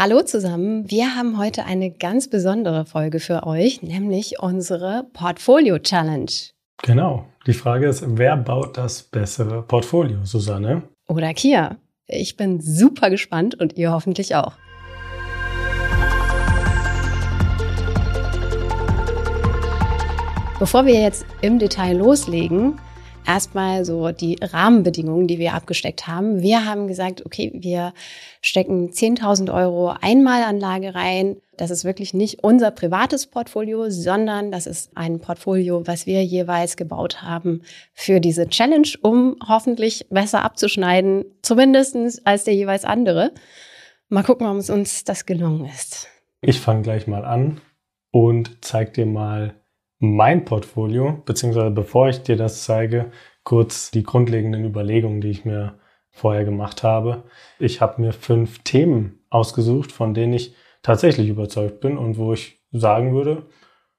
[0.00, 6.30] Hallo zusammen, wir haben heute eine ganz besondere Folge für euch, nämlich unsere Portfolio Challenge.
[6.84, 10.84] Genau, die Frage ist, wer baut das bessere Portfolio, Susanne?
[11.08, 11.78] Oder Kia.
[12.06, 14.52] Ich bin super gespannt und ihr hoffentlich auch.
[20.60, 22.78] Bevor wir jetzt im Detail loslegen,
[23.28, 26.40] erstmal so die Rahmenbedingungen, die wir abgesteckt haben.
[26.40, 27.92] Wir haben gesagt, okay, wir
[28.40, 31.36] stecken 10.000 Euro Einmalanlage rein.
[31.56, 36.76] Das ist wirklich nicht unser privates Portfolio, sondern das ist ein Portfolio, was wir jeweils
[36.76, 43.32] gebaut haben für diese Challenge, um hoffentlich besser abzuschneiden, zumindestens als der jeweils andere.
[44.08, 46.08] Mal gucken, ob es uns das gelungen ist.
[46.40, 47.60] Ich fange gleich mal an
[48.10, 49.54] und zeige dir mal
[49.98, 53.10] mein Portfolio, beziehungsweise bevor ich dir das zeige,
[53.42, 55.78] kurz die grundlegenden Überlegungen, die ich mir
[56.10, 57.24] vorher gemacht habe.
[57.58, 62.60] Ich habe mir fünf Themen ausgesucht, von denen ich tatsächlich überzeugt bin und wo ich
[62.72, 63.46] sagen würde,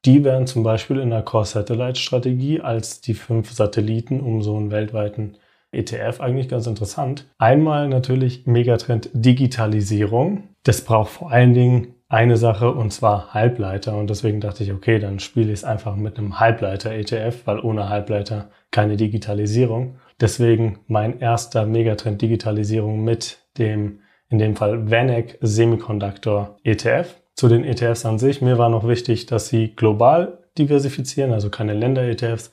[0.06, 5.38] die wären zum Beispiel in der Core-Satellite-Strategie als die fünf Satelliten um so einen weltweiten
[5.72, 7.28] ETF eigentlich ganz interessant.
[7.38, 10.50] Einmal natürlich Megatrend Digitalisierung.
[10.64, 13.96] Das braucht vor allen Dingen eine Sache und zwar Halbleiter.
[13.96, 17.88] Und deswegen dachte ich, okay, dann spiele ich es einfach mit einem Halbleiter-ETF, weil ohne
[17.88, 20.00] Halbleiter keine Digitalisierung.
[20.20, 27.16] Deswegen mein erster Megatrend Digitalisierung mit dem, in dem Fall VanEck Semiconductor ETF.
[27.36, 31.73] Zu den ETFs an sich, mir war noch wichtig, dass sie global diversifizieren, also keine
[31.73, 32.52] Länder-ETFs.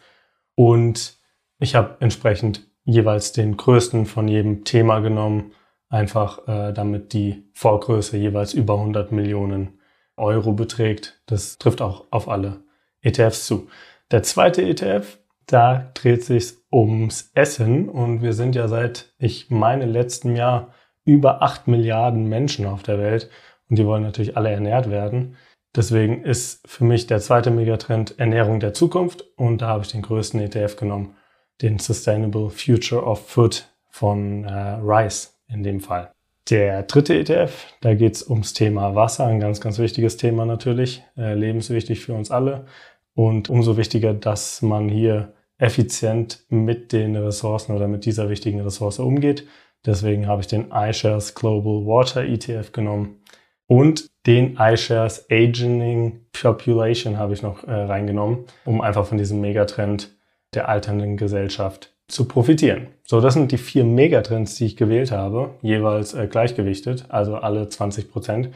[0.54, 1.16] Und
[1.58, 5.52] ich habe entsprechend jeweils den größten von jedem Thema genommen
[5.88, 9.80] einfach äh, damit die Vorgröße jeweils über 100 Millionen
[10.16, 11.20] Euro beträgt.
[11.26, 12.60] Das trifft auch auf alle
[13.02, 13.68] ETFs zu.
[14.10, 19.86] Der zweite ETF, da dreht sich ums Essen und wir sind ja seit, ich meine,
[19.86, 23.30] letzten Jahr über 8 Milliarden Menschen auf der Welt
[23.68, 25.36] und die wollen natürlich alle ernährt werden.
[25.74, 30.02] Deswegen ist für mich der zweite Megatrend Ernährung der Zukunft und da habe ich den
[30.02, 31.16] größten ETF genommen,
[31.62, 36.12] den Sustainable Future of Food von äh, Rice in dem Fall.
[36.50, 41.02] Der dritte ETF, da geht es ums Thema Wasser, ein ganz, ganz wichtiges Thema natürlich,
[41.16, 42.66] äh, lebenswichtig für uns alle.
[43.14, 48.98] Und umso wichtiger, dass man hier effizient mit den Ressourcen oder mit dieser wichtigen Ressource
[48.98, 49.46] umgeht.
[49.84, 53.22] Deswegen habe ich den iShares Global Water ETF genommen
[53.66, 60.14] und den iShares Aging Population habe ich noch äh, reingenommen, um einfach von diesem Megatrend
[60.54, 62.88] der alternden Gesellschaft zu profitieren.
[63.04, 67.68] So, das sind die vier Megatrends, die ich gewählt habe, jeweils äh, gleichgewichtet, also alle
[67.68, 68.50] 20 Prozent.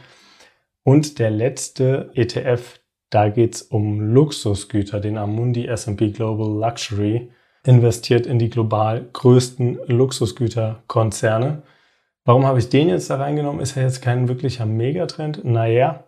[0.83, 2.79] Und der letzte ETF,
[3.09, 7.29] da geht's um Luxusgüter, den Amundi S&P Global Luxury
[7.63, 11.61] investiert in die global größten Luxusgüterkonzerne.
[12.25, 13.61] Warum habe ich den jetzt da reingenommen?
[13.61, 15.43] Ist er jetzt kein wirklicher Megatrend?
[15.43, 16.05] Naja,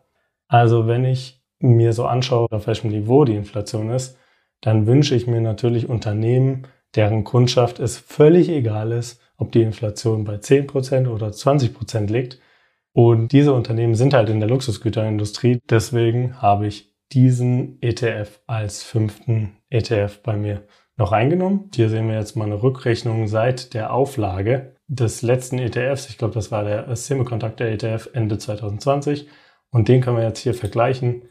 [0.47, 4.17] also wenn ich mir so anschaue, auf welchem Niveau die Inflation ist,
[4.61, 10.23] dann wünsche ich mir natürlich Unternehmen, deren Kundschaft es völlig egal ist, ob die Inflation
[10.23, 12.39] bei 10% oder 20% liegt.
[12.93, 15.59] Und diese Unternehmen sind halt in der Luxusgüterindustrie.
[15.69, 20.63] Deswegen habe ich diesen ETF als fünften ETF bei mir
[20.95, 21.71] noch reingenommen.
[21.73, 26.09] Hier sehen wir jetzt mal eine Rückrechnung seit der Auflage des letzten ETFs.
[26.09, 29.27] Ich glaube, das war der Semiconductor ETF Ende 2020.
[29.71, 31.23] Und den können wir jetzt hier vergleichen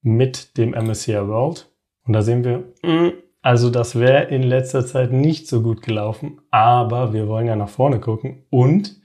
[0.00, 1.70] mit dem MSCI World.
[2.04, 3.12] Und da sehen wir, mm,
[3.42, 7.68] also das wäre in letzter Zeit nicht so gut gelaufen, aber wir wollen ja nach
[7.68, 9.00] vorne gucken und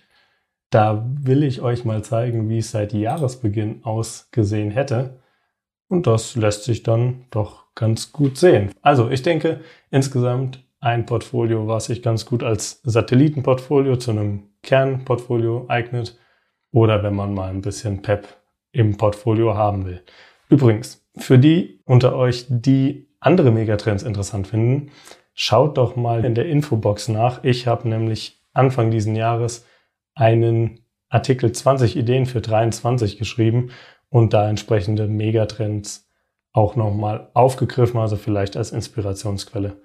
[0.70, 5.22] da will ich euch mal zeigen, wie es seit Jahresbeginn ausgesehen hätte.
[5.88, 8.72] Und das lässt sich dann doch ganz gut sehen.
[8.82, 15.66] Also ich denke insgesamt ein Portfolio, was sich ganz gut als Satellitenportfolio zu einem Kernportfolio
[15.70, 16.18] eignet
[16.72, 18.28] oder wenn man mal ein bisschen PEP
[18.72, 20.04] im Portfolio haben will.
[20.50, 24.92] Übrigens, für die unter euch, die andere Megatrends interessant finden,
[25.34, 27.44] schaut doch mal in der Infobox nach.
[27.44, 29.66] Ich habe nämlich Anfang diesen Jahres
[30.16, 33.70] einen Artikel 20 Ideen für 23 geschrieben
[34.10, 36.10] und da entsprechende Megatrends
[36.54, 39.82] auch nochmal aufgegriffen, also vielleicht als Inspirationsquelle.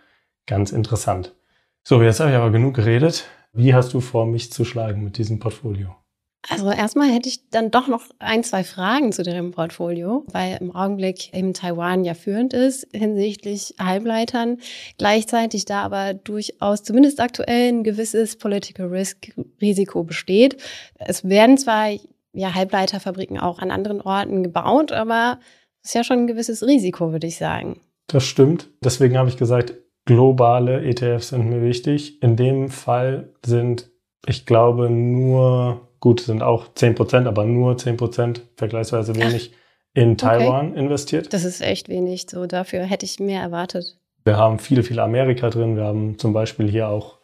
[0.46, 1.34] Ganz interessant.
[1.82, 3.28] So, jetzt habe ich aber genug geredet.
[3.52, 6.01] Wie hast du vor, mich zu schlagen mit diesem Portfolio?
[6.48, 10.74] Also erstmal hätte ich dann doch noch ein, zwei Fragen zu dem Portfolio, weil im
[10.74, 14.58] Augenblick eben Taiwan ja führend ist hinsichtlich Halbleitern,
[14.98, 20.56] gleichzeitig da aber durchaus zumindest aktuell ein gewisses Political Risk Risiko besteht.
[20.98, 21.90] Es werden zwar
[22.32, 25.38] ja Halbleiterfabriken auch an anderen Orten gebaut, aber
[25.82, 27.80] es ist ja schon ein gewisses Risiko, würde ich sagen.
[28.08, 28.68] Das stimmt.
[28.82, 29.74] Deswegen habe ich gesagt,
[30.06, 32.20] globale ETFs sind mir wichtig.
[32.20, 33.90] In dem Fall sind,
[34.26, 39.54] ich glaube, nur gut, sind auch 10 Prozent, aber nur 10 Prozent, vergleichsweise wenig,
[39.94, 40.80] in Taiwan okay.
[40.80, 41.32] investiert.
[41.32, 42.26] Das ist echt wenig.
[42.28, 43.98] So dafür hätte ich mehr erwartet.
[44.24, 45.76] Wir haben viel, viel Amerika drin.
[45.76, 47.18] Wir haben zum Beispiel hier auch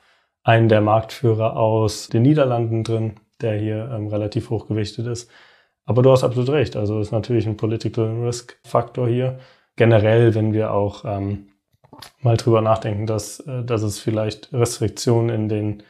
[0.44, 5.28] einen der Marktführer aus den Niederlanden drin, der hier ähm, relativ hochgewichtet ist.
[5.84, 6.76] Aber du hast absolut recht.
[6.76, 9.38] Also ist natürlich ein Political Risk Faktor hier.
[9.75, 11.48] Generell, wenn wir auch ähm,
[12.20, 15.82] mal drüber nachdenken, dass, äh, dass es vielleicht Restriktionen in den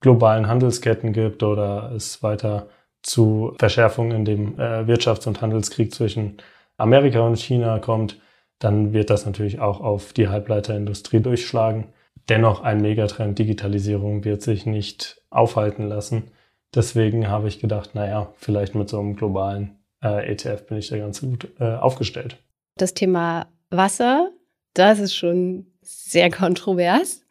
[0.00, 2.68] globalen Handelsketten gibt oder es weiter
[3.02, 6.38] zu Verschärfungen in dem äh, Wirtschafts- und Handelskrieg zwischen
[6.76, 8.18] Amerika und China kommt,
[8.58, 11.88] dann wird das natürlich auch auf die Halbleiterindustrie durchschlagen.
[12.28, 16.30] Dennoch ein Megatrend Digitalisierung wird sich nicht aufhalten lassen.
[16.74, 20.98] Deswegen habe ich gedacht, naja, vielleicht mit so einem globalen äh, ETF bin ich da
[20.98, 22.36] ganz gut äh, aufgestellt.
[22.76, 24.30] Das Thema Wasser,
[24.74, 27.22] das ist schon sehr kontrovers.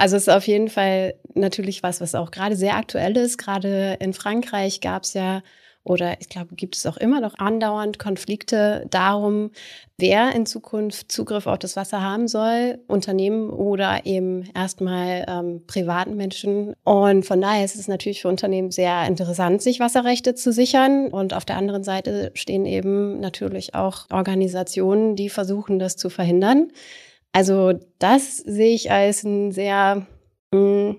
[0.00, 3.36] Also es ist auf jeden Fall natürlich was, was auch gerade sehr aktuell ist.
[3.36, 5.42] Gerade in Frankreich gab es ja
[5.84, 9.50] oder ich glaube, gibt es auch immer noch andauernd Konflikte darum,
[9.98, 16.16] wer in Zukunft Zugriff auf das Wasser haben soll, Unternehmen oder eben erstmal ähm, privaten
[16.16, 16.74] Menschen.
[16.84, 21.08] Und von daher ist es natürlich für Unternehmen sehr interessant, sich Wasserrechte zu sichern.
[21.08, 26.70] Und auf der anderen Seite stehen eben natürlich auch Organisationen, die versuchen, das zu verhindern.
[27.32, 30.06] Also das sehe ich als ein sehr
[30.52, 30.96] mh, mm,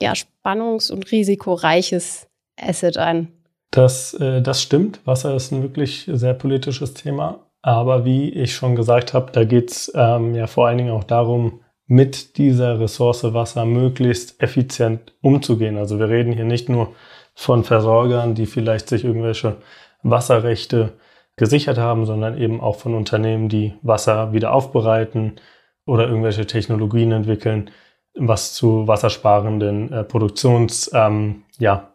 [0.00, 2.28] ja, spannungs- und risikoreiches
[2.60, 3.28] Asset an.
[3.70, 5.00] Das, äh, das stimmt.
[5.04, 7.40] Wasser ist ein wirklich sehr politisches Thema.
[7.62, 11.04] Aber wie ich schon gesagt habe, da geht es ähm, ja vor allen Dingen auch
[11.04, 15.76] darum, mit dieser Ressource Wasser möglichst effizient umzugehen.
[15.76, 16.94] Also wir reden hier nicht nur
[17.34, 19.56] von Versorgern, die vielleicht sich irgendwelche
[20.02, 20.92] Wasserrechte
[21.36, 25.36] gesichert haben, sondern eben auch von Unternehmen, die Wasser wieder aufbereiten
[25.86, 27.70] oder irgendwelche Technologien entwickeln,
[28.14, 31.92] was zu wassersparenden äh, Produktions, ähm, ja,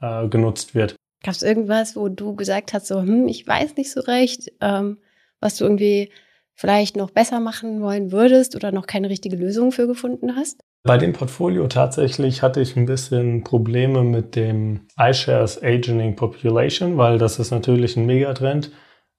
[0.00, 0.96] äh, genutzt wird.
[1.22, 4.98] Gab es irgendwas, wo du gesagt hast, so, hm, ich weiß nicht so recht, ähm,
[5.40, 6.10] was du irgendwie
[6.54, 10.60] vielleicht noch besser machen wollen würdest oder noch keine richtige Lösung für gefunden hast?
[10.82, 17.16] Bei dem Portfolio tatsächlich hatte ich ein bisschen Probleme mit dem iShares Aging Population, weil
[17.16, 18.70] das ist natürlich ein Megatrend.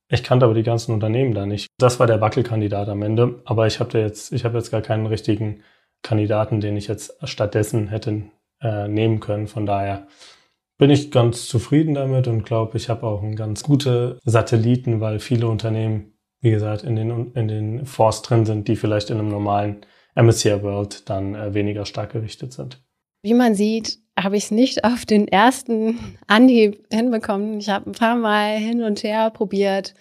[0.07, 1.67] Ich kannte aber die ganzen Unternehmen da nicht.
[1.77, 5.63] Das war der Wackelkandidat am Ende, aber ich habe jetzt, ich jetzt gar keinen richtigen
[6.03, 8.23] Kandidaten, den ich jetzt stattdessen hätte
[8.61, 9.47] äh, nehmen können.
[9.47, 10.07] Von daher
[10.77, 15.19] bin ich ganz zufrieden damit und glaube, ich habe auch einen ganz gute Satelliten, weil
[15.19, 19.29] viele Unternehmen, wie gesagt, in den, in den Fonds drin sind, die vielleicht in einem
[19.29, 19.85] normalen
[20.15, 22.83] MSCI World dann äh, weniger stark gewichtet sind.
[23.23, 27.59] Wie man sieht, habe ich es nicht auf den ersten Anhieb hinbekommen.
[27.59, 29.93] Ich habe ein paar Mal hin und her probiert,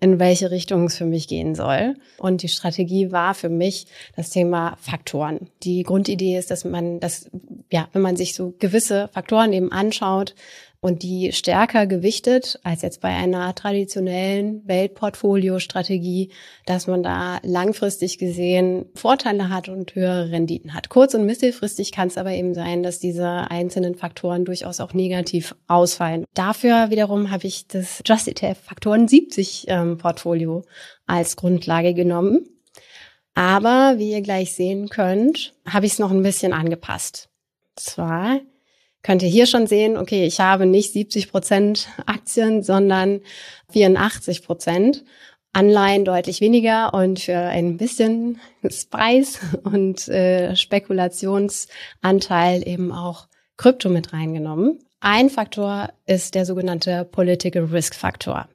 [0.00, 1.94] in welche Richtung es für mich gehen soll.
[2.18, 5.48] Und die Strategie war für mich das Thema Faktoren.
[5.62, 7.30] Die Grundidee ist, dass man das,
[7.70, 10.34] ja, wenn man sich so gewisse Faktoren eben anschaut,
[10.84, 16.28] und die stärker gewichtet als jetzt bei einer traditionellen Weltportfolio-Strategie,
[16.66, 20.90] dass man da langfristig gesehen Vorteile hat und höhere Renditen hat.
[20.90, 25.54] Kurz- und mittelfristig kann es aber eben sein, dass diese einzelnen Faktoren durchaus auch negativ
[25.68, 26.26] ausfallen.
[26.34, 30.64] Dafür wiederum habe ich das Just ETF Faktoren 70 ähm, Portfolio
[31.06, 32.46] als Grundlage genommen.
[33.32, 37.30] Aber wie ihr gleich sehen könnt, habe ich es noch ein bisschen angepasst.
[37.74, 38.40] Zwar
[39.04, 43.20] könnt ihr hier schon sehen, okay, ich habe nicht 70 Prozent Aktien, sondern
[43.70, 45.04] 84 Prozent.
[45.52, 48.40] Anleihen deutlich weniger und für ein bisschen
[48.90, 54.80] Preis und äh, Spekulationsanteil eben auch Krypto mit reingenommen.
[54.98, 58.48] Ein Faktor ist der sogenannte Political Risk Faktor.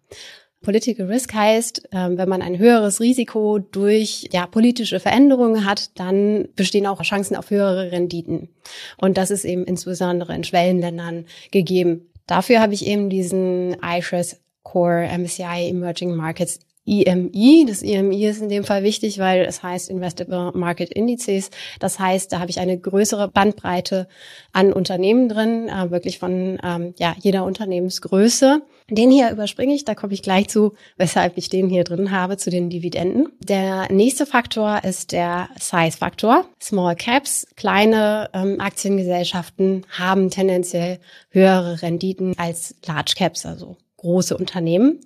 [0.62, 6.50] Political Risk heißt, ähm, wenn man ein höheres Risiko durch ja, politische Veränderungen hat, dann
[6.56, 8.50] bestehen auch Chancen auf höhere Renditen.
[8.98, 12.10] Und das ist eben insbesondere in Schwellenländern gegeben.
[12.28, 16.60] Dafür habe ich eben diesen iShares Core MSCI Emerging Markets
[16.90, 17.66] IMI.
[17.68, 21.52] Das IMI ist in dem Fall wichtig, weil es heißt Investable Market Indices.
[21.80, 24.08] Das heißt, da habe ich eine größere Bandbreite
[24.52, 28.62] an Unternehmen drin, äh, wirklich von ähm, ja, jeder Unternehmensgröße.
[28.90, 32.38] Den hier überspringe ich, da komme ich gleich zu, weshalb ich den hier drin habe,
[32.38, 33.30] zu den Dividenden.
[33.40, 36.46] Der nächste Faktor ist der Size-Faktor.
[36.60, 45.02] Small Caps, kleine ähm, Aktiengesellschaften haben tendenziell höhere Renditen als Large Caps, also große Unternehmen.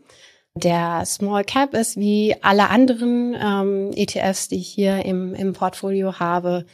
[0.55, 6.19] Der Small Cap ist wie alle anderen ähm, ETFs, die ich hier im, im Portfolio
[6.19, 6.65] habe,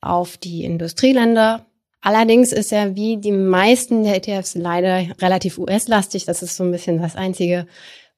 [0.00, 1.66] auf die Industrieländer.
[2.00, 6.24] Allerdings ist er wie die meisten der ETFs leider relativ US-lastig.
[6.24, 7.66] Das ist so ein bisschen das Einzige,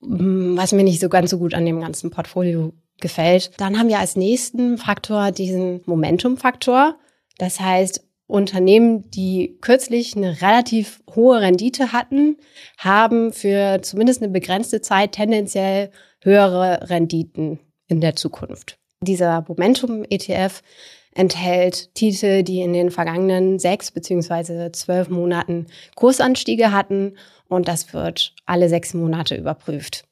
[0.01, 3.51] mm, was mir nicht so ganz so gut an dem ganzen Portfolio gefällt.
[3.57, 6.97] Dann haben wir als nächsten Faktor diesen Momentum-Faktor.
[7.39, 12.37] Das heißt, Unternehmen, die kürzlich eine relativ hohe Rendite hatten,
[12.77, 15.91] haben für zumindest eine begrenzte Zeit tendenziell
[16.23, 17.59] höhere Renditen
[17.89, 18.79] in der Zukunft.
[19.01, 20.63] Dieser Momentum-ETF
[21.15, 25.67] enthält Titel, die in den vergangenen sechs beziehungsweise zwölf Monaten
[25.97, 27.17] Kursanstiege hatten
[27.49, 30.08] und das wird alle sechs Monate überprüft.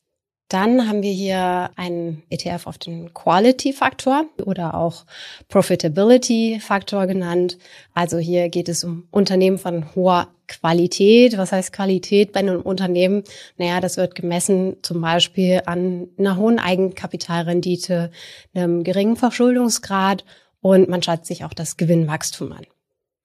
[0.49, 5.05] Dann haben wir hier einen ETF auf den Quality-Faktor oder auch
[5.49, 7.59] Profitability-Faktor genannt.
[7.95, 11.37] Also hier geht es um Unternehmen von hoher Qualität.
[11.37, 13.25] Was heißt Qualität bei einem Unternehmen?
[13.57, 18.12] Naja, das wird gemessen zum Beispiel an einer hohen Eigenkapitalrendite,
[18.55, 20.25] einem geringen Verschuldungsgrad
[20.61, 22.67] und man schaut sich auch das Gewinnwachstum an.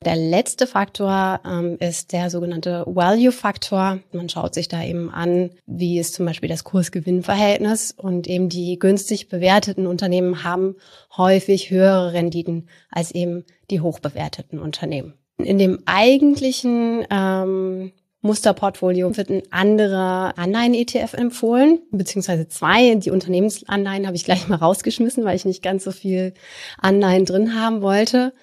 [0.03, 3.99] Der letzte Faktor ähm, ist der sogenannte Value-Faktor.
[4.11, 8.79] Man schaut sich da eben an, wie ist zum Beispiel das Kurs-Gewinn-Verhältnis und eben die
[8.79, 10.75] günstig bewerteten Unternehmen haben
[11.15, 15.13] häufig höhere Renditen als eben die hochbewerteten Unternehmen.
[15.37, 17.91] In dem eigentlichen ähm,
[18.21, 22.95] Musterportfolio wird ein anderer Anleihen-ETF empfohlen, beziehungsweise zwei.
[22.95, 26.33] Die Unternehmensanleihen habe ich gleich mal rausgeschmissen, weil ich nicht ganz so viel
[26.79, 28.33] Anleihen drin haben wollte.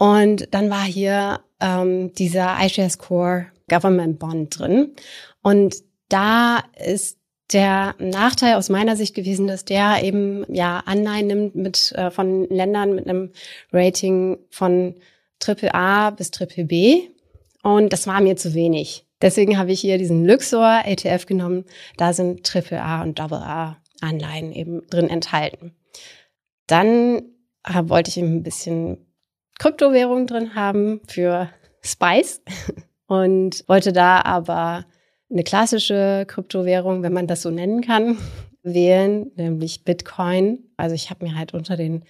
[0.00, 4.92] Und dann war hier ähm, dieser iShares Core Government Bond drin.
[5.42, 5.76] Und
[6.08, 7.18] da ist
[7.52, 12.48] der Nachteil aus meiner Sicht gewesen, dass der eben ja Anleihen nimmt mit äh, von
[12.48, 13.32] Ländern mit einem
[13.74, 14.94] Rating von
[15.38, 17.02] Triple A bis Triple B.
[17.62, 19.04] Und das war mir zu wenig.
[19.20, 21.66] Deswegen habe ich hier diesen Luxor ETF genommen.
[21.98, 25.74] Da sind Triple A und Double A Anleihen eben drin enthalten.
[26.66, 27.20] Dann
[27.64, 28.96] äh, wollte ich eben ein bisschen
[29.60, 31.50] Kryptowährung drin haben für
[31.82, 32.40] Spice
[33.06, 34.86] und wollte da aber
[35.30, 38.16] eine klassische Kryptowährung, wenn man das so nennen kann,
[38.62, 40.60] wählen, nämlich Bitcoin.
[40.78, 42.04] Also ich habe mir halt unter den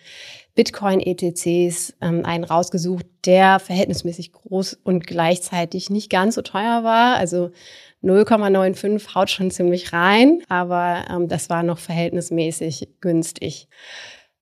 [0.54, 7.16] Bitcoin-ETCs ähm, einen rausgesucht, der verhältnismäßig groß und gleichzeitig nicht ganz so teuer war.
[7.16, 7.50] Also
[8.04, 13.66] 0,95 haut schon ziemlich rein, aber ähm, das war noch verhältnismäßig günstig.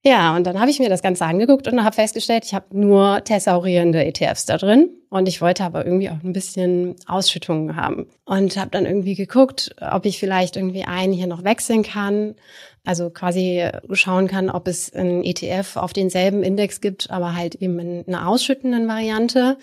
[0.05, 3.25] Ja, und dann habe ich mir das Ganze angeguckt und habe festgestellt, ich habe nur
[3.25, 4.91] thesaurierende ETFs da drin.
[5.11, 8.07] Und ich wollte aber irgendwie auch ein bisschen Ausschüttungen haben.
[8.25, 12.37] Und habe dann irgendwie geguckt, ob ich vielleicht irgendwie einen hier noch wechseln kann.
[12.85, 17.79] Also quasi schauen kann, ob es einen ETF auf denselben Index gibt, aber halt eben
[17.81, 19.59] in einer ausschüttenden Variante.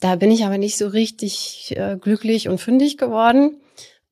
[0.00, 3.60] Da bin ich aber nicht so richtig äh, glücklich und fündig geworden.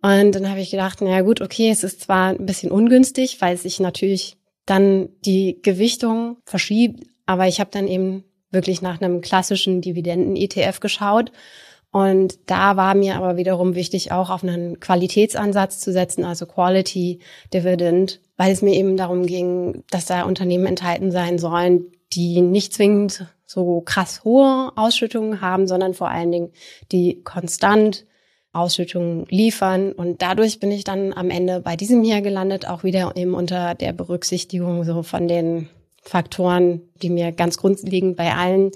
[0.02, 3.55] Und dann habe ich gedacht, na gut, okay, es ist zwar ein bisschen ungünstig, weil
[3.55, 4.39] es sich natürlich
[4.71, 7.05] dann die Gewichtung verschiebt.
[7.27, 11.33] Aber ich habe dann eben wirklich nach einem klassischen Dividenden-ETF geschaut.
[11.93, 17.19] Und da war mir aber wiederum wichtig, auch auf einen Qualitätsansatz zu setzen, also Quality
[17.53, 22.73] Dividend, weil es mir eben darum ging, dass da Unternehmen enthalten sein sollen, die nicht
[22.75, 26.50] zwingend so krass hohe Ausschüttungen haben, sondern vor allen Dingen
[26.93, 28.07] die konstant
[28.52, 29.92] Ausschüttungen liefern.
[29.92, 33.75] Und dadurch bin ich dann am Ende bei diesem hier gelandet, auch wieder eben unter
[33.75, 35.69] der Berücksichtigung so von den
[36.02, 38.71] Faktoren, die mir ganz grundlegend bei allen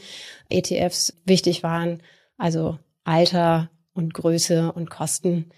[0.49, 2.02] ETFs wichtig waren.
[2.37, 5.50] Also Alter und Größe und Kosten.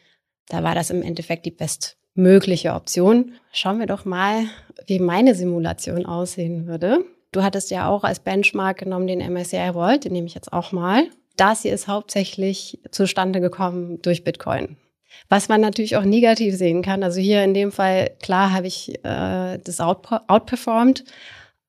[0.48, 3.32] Da war das im Endeffekt die bestmögliche Option.
[3.52, 4.44] Schauen wir doch mal,
[4.86, 7.04] wie meine Simulation aussehen würde.
[7.32, 10.72] Du hattest ja auch als Benchmark genommen den MSCI World, den nehme ich jetzt auch
[10.72, 11.08] mal.
[11.36, 14.76] Das hier ist hauptsächlich zustande gekommen durch Bitcoin.
[15.28, 17.02] Was man natürlich auch negativ sehen kann.
[17.02, 21.04] Also hier in dem Fall, klar habe ich äh, das out outperformed,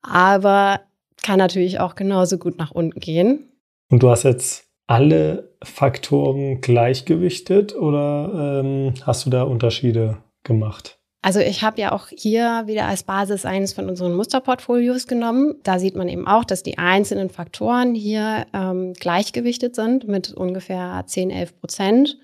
[0.02, 0.80] aber
[1.22, 3.50] kann natürlich auch genauso gut nach unten gehen.
[3.90, 10.97] Und du hast jetzt alle Faktoren gleichgewichtet oder ähm, hast du da Unterschiede gemacht?
[11.20, 15.56] Also ich habe ja auch hier wieder als Basis eines von unseren Musterportfolios genommen.
[15.64, 21.02] Da sieht man eben auch, dass die einzelnen Faktoren hier ähm, gleichgewichtet sind mit ungefähr
[21.04, 22.18] 10, 11 Prozent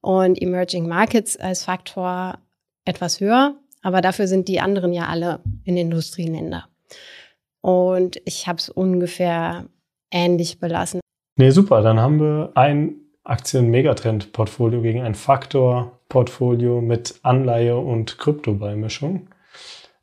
[0.00, 2.38] und Emerging Markets als Faktor
[2.84, 3.54] etwas höher.
[3.82, 6.66] Aber dafür sind die anderen ja alle in Industrieländer.
[7.60, 9.66] Und ich habe es ungefähr
[10.10, 11.00] ähnlich belassen.
[11.36, 11.82] Nee, super.
[11.82, 19.28] Dann haben wir ein Aktien-Megatrend-Portfolio gegen ein Faktor-Portfolio mit Anleihe und Kryptobeimischung.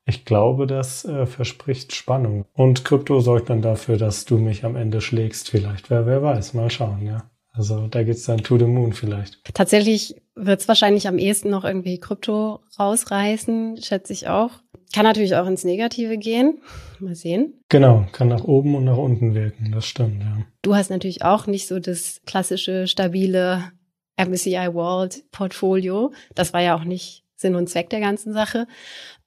[0.06, 2.46] Ich glaube, das äh, verspricht Spannung.
[2.54, 5.90] Und Krypto sorgt dann dafür, dass du mich am Ende schlägst, vielleicht.
[5.90, 7.30] Wer, wer weiß, mal schauen, ja.
[7.54, 9.44] Also da geht's dann to the moon vielleicht.
[9.54, 14.51] Tatsächlich wird's wahrscheinlich am ehesten noch irgendwie Krypto rausreißen, schätze ich auch.
[14.93, 16.62] Kann natürlich auch ins Negative gehen.
[17.00, 17.53] Mal sehen.
[17.69, 19.71] Genau, kann nach oben und nach unten wirken.
[19.71, 20.38] Das stimmt, ja.
[20.62, 23.71] Du hast natürlich auch nicht so das klassische, stabile
[24.17, 26.12] MSCI World Portfolio.
[26.36, 28.67] Das war ja auch nicht Sinn und Zweck der ganzen Sache.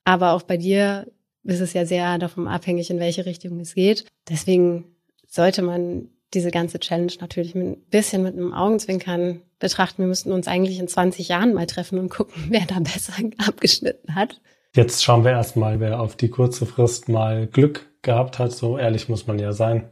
[0.04, 1.06] Aber auch bei dir
[1.42, 4.04] ist es ja sehr davon abhängig, in welche Richtung es geht.
[4.28, 4.84] Deswegen
[5.26, 10.02] sollte man diese ganze Challenge natürlich ein bisschen mit einem Augenzwinkern betrachten.
[10.02, 13.12] Wir müssten uns eigentlich in 20 Jahren mal treffen und gucken, wer da besser
[13.46, 14.40] abgeschnitten hat.
[14.76, 18.50] Jetzt schauen wir erstmal, wer auf die kurze Frist mal Glück gehabt hat.
[18.50, 19.88] So ehrlich muss man ja sein.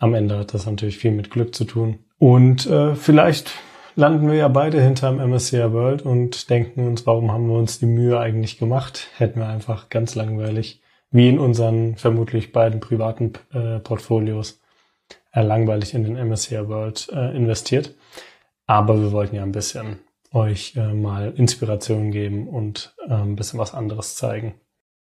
[0.00, 2.00] Am Ende hat das natürlich viel mit Glück zu tun.
[2.18, 3.52] Und äh, vielleicht
[3.94, 7.86] landen wir ja beide hinterm MSCI World und denken uns, warum haben wir uns die
[7.86, 9.10] Mühe eigentlich gemacht?
[9.16, 14.60] Hätten wir einfach ganz langweilig, wie in unseren vermutlich beiden privaten äh, Portfolios,
[15.30, 17.94] äh, langweilig in den MSCI World äh, investiert.
[18.66, 20.00] Aber wir wollten ja ein bisschen
[20.36, 24.54] euch äh, mal Inspiration geben und äh, ein bisschen was anderes zeigen.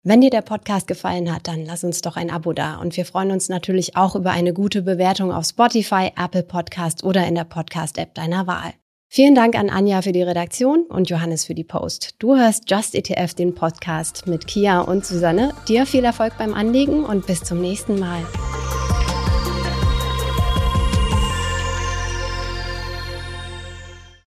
[0.07, 2.77] Wenn dir der Podcast gefallen hat, dann lass uns doch ein Abo da.
[2.77, 7.27] Und wir freuen uns natürlich auch über eine gute Bewertung auf Spotify, Apple Podcast oder
[7.27, 8.75] in der Podcast-App deiner Wahl.
[9.09, 12.17] Vielen Dank an Anja für die Redaktion und Johannes für die Post.
[12.19, 15.55] Du hörst Just ETF, den Podcast mit Kia und Susanne.
[15.69, 18.27] Dir viel Erfolg beim Anlegen und bis zum nächsten Mal.